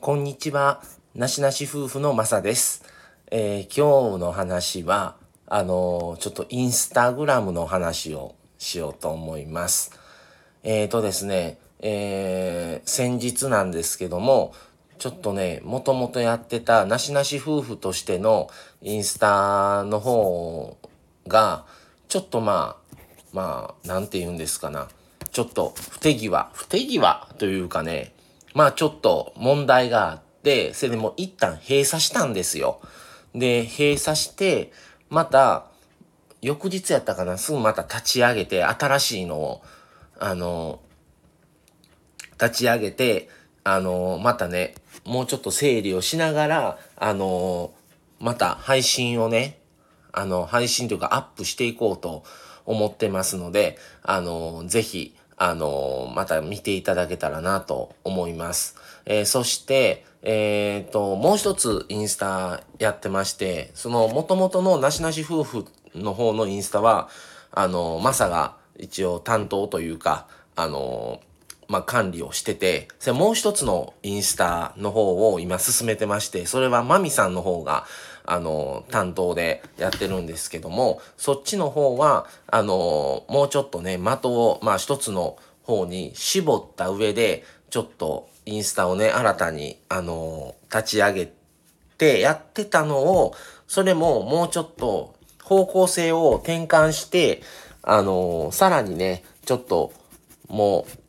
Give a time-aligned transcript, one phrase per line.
[0.00, 0.82] こんにちは。
[1.14, 2.84] なしなし夫婦のまさです。
[3.30, 9.92] えー、今日の話は、あのー、ちょっとインスタグラムの話をしようと思います。
[10.62, 14.54] えーとですね、えー、先日なんですけども、
[14.98, 18.48] ちょっとね、もともとやってたなしなし夫婦としての
[18.80, 20.78] インスタの方
[21.28, 21.66] が、
[22.08, 22.96] ちょっとまあ、
[23.34, 24.88] まあ、なんて言うんですかな。
[25.30, 28.14] ちょっと不手際、不手際というかね、
[28.54, 32.80] まあちょっと問題があって、それでもう一旦閉鎖したんですよ。
[33.34, 34.72] で、閉鎖して、
[35.08, 35.66] また、
[36.42, 39.62] 翌日やったかな、すぐまた立ち上げて、新しいのを、
[40.18, 40.80] あの、
[42.40, 43.28] 立ち上げて、
[43.62, 44.74] あの、またね、
[45.04, 47.72] もうちょっと整理をしながら、あの、
[48.18, 49.60] また配信をね、
[50.12, 52.24] あの、配信というかアップしていこうと
[52.64, 58.76] 思ってますので、あの、ぜひ、あの、また見ていただけたらなと思います。
[59.06, 67.08] えー、そして、えっ、ー、と、もう一つインスタやってまして、その元々のなしなし夫婦の方のインスタは、
[67.52, 71.22] あの、マサが一応担当というか、あの、
[71.70, 77.86] まあ、管理をしてて、それもう一つのインスタの方を今進めてまして、それはマミさんの方が、
[78.26, 91.32] あの、担当でやってるんですけども、そっちの方は、あの、もうちょっとね、的を、まあ一つの方に絞った上で、ちょっとインスタをね、新たに、あの、立ち上げ
[91.98, 93.34] てやってたのを、
[93.68, 97.42] それももうちょっと方向性を転換して、
[97.82, 99.92] あの、さらにね、ちょっと、
[100.48, 100.99] もう、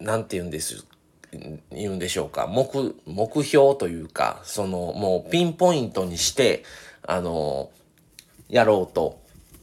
[0.00, 0.84] なんて言うんです
[1.70, 2.66] 言うんでしょうか目
[3.06, 6.64] 目標というかそのもうピンポイントにして
[7.02, 7.70] あの
[8.48, 9.20] やろうと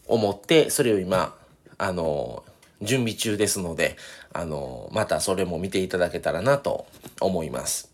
[0.08, 1.36] 思ってそれを今
[1.78, 2.44] あの
[2.82, 3.98] 準備中ですので
[4.32, 6.86] あのまたそれも見ていただけたらなと
[7.22, 7.92] 思います。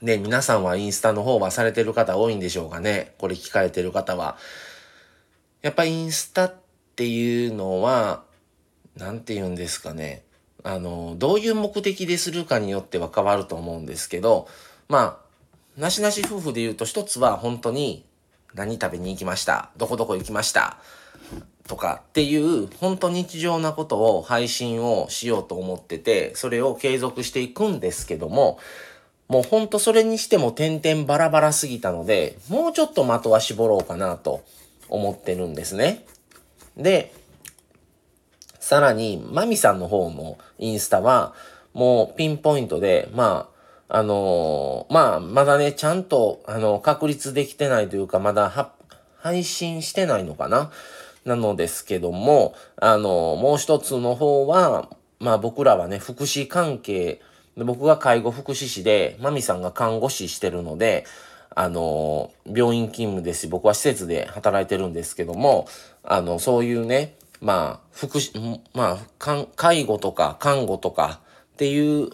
[0.00, 4.36] で皆さんはインスタの方はされてる方多いんでしょうかねこれ聞かれてる方は。
[5.60, 6.54] やっぱインスタっ
[6.96, 8.24] ていうのは
[8.96, 10.24] 何て言うんですかね
[10.64, 14.48] あの、どういう目的でするかによっては変わると思うんですけど、
[14.88, 15.20] ま
[15.76, 18.04] あ、なしなし夫婦で言うと一つは本当に
[18.54, 20.76] 何食べに行きましたどこどこ行きました
[21.66, 28.58] とかっていう本当日常なことを配信をしようと思ってて、それを継続していくんですけども、
[29.28, 34.44] もうほんとそれにしても点々バラバラすぎたので、もうちょっと的は絞ろうかなと
[34.88, 36.04] 思ってるんですね。
[36.76, 37.14] で、
[38.72, 41.34] さらに、マミさんの方のインスタは、
[41.74, 43.50] もうピンポイントで、ま
[43.90, 48.72] あ、あのー、まあ、まだね、ちゃんと、あの、確立できてないというか、まだは、
[49.18, 50.70] 配信してないのかな？
[51.26, 54.88] なのですけども、あのー、もう一つの方は、
[55.20, 57.20] まあ僕らはね、福祉関係、
[57.58, 61.04] 僕が介護福祉士で、マミさんが看護師してるので、
[61.54, 65.68] あの、病院勤務ですし、僕は施設で働いてるんですけども、
[66.02, 71.20] あの、そういうね、まあ、福祉、まあ、介護とか看護とか
[71.54, 72.10] っていう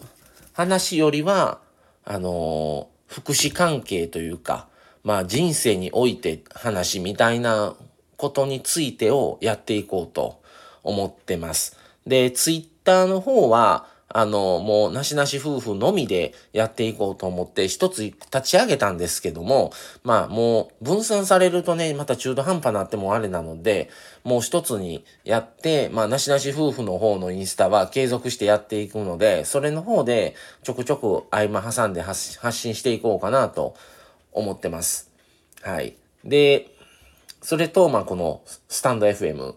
[0.55, 1.61] 話よりは、
[2.05, 4.69] あの、福祉関係というか、
[5.05, 7.77] まあ人生において話みたいな
[8.17, 10.43] ことについてをやっていこうと
[10.83, 11.77] 思ってます。
[12.07, 13.87] で、ツイッターの方は、
[14.19, 23.91] あの、もう、なしなし夫婦のみでやっていこうと思って、一つ立ち上げたんですけども、まあ、もう、分散されるとね、また中途半端なってもあれなので、
[24.25, 33.77] もう一つにやって、まあ、なしなし夫婦の方のインスタは継続してやっていくので、それの方で、ちょくちょく合間挟んで発信していこうかなと
[34.33, 35.13] 思ってます。
[35.63, 35.95] はい。
[36.25, 36.75] で、
[37.41, 39.55] それと、まあ、この、スタンド FM。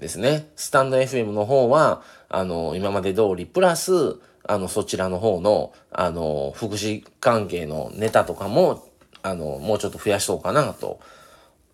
[0.00, 0.48] ですね。
[0.56, 8.88] スタンド FM の方は、あの、今まで通り、プラス、あの、そちらの方の、あの、福祉関係のネタとかも、
[9.22, 11.00] あの、もうちょっと増やそうかなと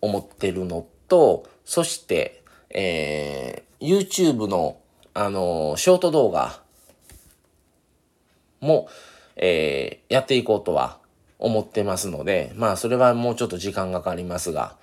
[0.01, 4.79] 思ってるのと、そして、えー、YouTube の、
[5.13, 6.59] あの、ショート動画
[8.59, 8.89] も、
[9.35, 10.97] えー、やっていこうとは
[11.37, 14.75] 思ってますので、まあ、それはもうちょっと時間がかかりますが、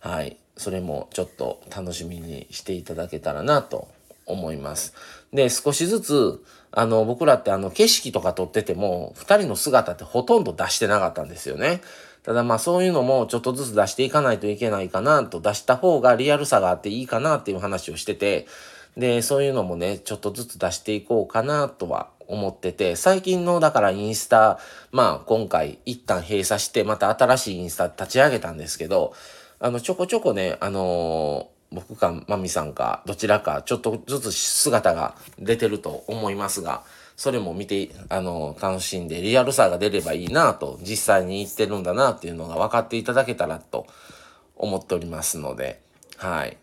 [0.00, 0.36] はい。
[0.56, 3.88] それもちょっと楽しみにしていただけたらなと
[4.32, 4.94] 思います。
[5.32, 11.80] で、少しずつ、あの、僕らってあの、景色とか撮ってても、二人の姿ってほとんど出してなかったんですよね。
[12.22, 18.46] ただまあそういうのもちょっとずつ出していかないといけないかなと、出した方がリアルさがあっていいかなっていう話をしてて、
[18.96, 24.58] で、そういうのもね、ちょっとずつ出していこうかなとは思ってて、最近のだからインスタ、
[24.90, 29.14] まあ今回一旦閉鎖してまた新しいインスタ立ち上げたんですけど、
[29.58, 36.82] あの、ちょこちょこね、あのー、僕かマミさんか、どちらか、ちょっとずつ姿が出てると思いますが、
[37.16, 43.86] それも見て、あの、楽しんでリアルさが出ればいいなと、実際に言ってるんだなっていうのが分かっていただけたらと
[44.56, 45.80] 思っておりますので、
[46.16, 46.56] はい。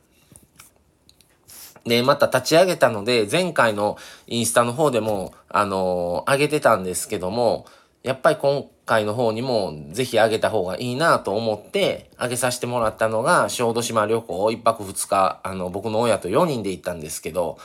[1.86, 3.98] で、また立ち上げたので、前回の
[4.28, 7.66] インスタの方でも、あのー、上げてたんですけども、
[8.04, 17.58] やっぱり今回の方にもぜひ上げた方がいいなと思って上げさせてもらったのが小豆島旅行1泊2日、あの、僕の親と4人で行ったんですけど、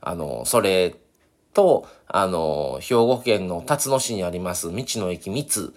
[0.00, 0.94] あの、それ
[1.52, 5.74] と、あの、兵庫県の辰野市にあります道の駅三つ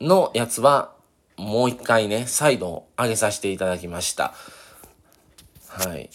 [0.00, 0.92] のやつは
[1.36, 4.34] もう一回ね、再度上げさせていただきました。
[5.68, 6.10] はい。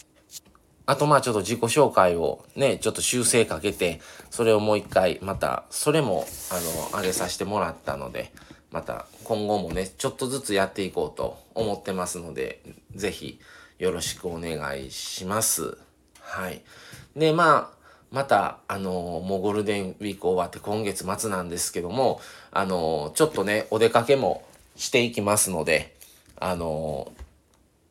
[0.85, 8.31] あとまあちょっと自己紹介をね、ちょっと修正かけて、それをもう一回また、それもあの、上げさせてもらったので、
[8.71, 12.61] また今後もね、ちょっとずつやっていこうと思ってますので、
[12.95, 13.39] ぜひ
[13.79, 15.77] よろしくお願いします。
[16.19, 16.61] はい。
[17.15, 17.75] で、まあ、
[18.11, 18.91] また、あの
[19.25, 22.21] もうゴールデンウィーク終わって今月末なんですけども、
[22.51, 24.45] あのちょっとね、お出かけも
[24.75, 25.95] していきますので、
[26.37, 27.11] あの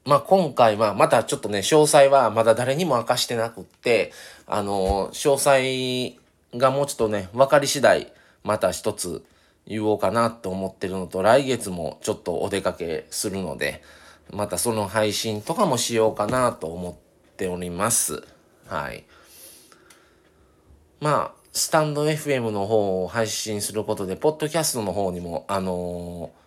[0.04, 4.12] まあ、今回はまたちょっとね、詳細はまだ誰にも明かしてなくって、
[4.46, 6.18] あの詳細
[6.58, 8.12] がもうちょっとね、分かり次第、
[8.42, 9.24] また一つ
[9.66, 13.82] 言おうかなと思ってるのと、来月もちょっとお出かけするので、
[14.30, 16.94] またその配信とかもしようかなと思っ
[17.36, 18.22] ております。
[18.66, 19.04] はい。
[21.00, 26.43] まあ、スタンド FM の方を配信することで、ポッドキャストの方にも、あのー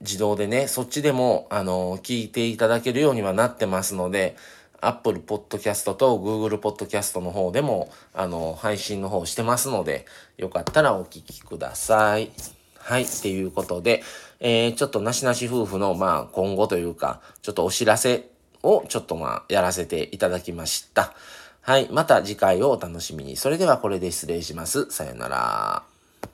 [0.00, 4.36] 自動でね、そっちでも、あの、聞いていただけるようにはなってますので、
[4.80, 10.06] Apple Podcast と Google Podcast の方でも、あの、配信の方してますので、
[10.38, 12.30] よかったらお聞きください。
[12.78, 14.02] はい、っていうことで、
[14.40, 18.30] えー、ちょっとなしなし夫婦の、まあ、今後というか、ちょっとお知らせ
[18.62, 21.14] を、ちょっとまあ、やらせていただきました。
[21.60, 23.36] はい、また次回をお楽しみに。
[23.36, 24.90] それではこれで失礼します。
[24.90, 25.89] さよなら。